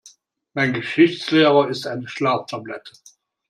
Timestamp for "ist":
1.69-1.85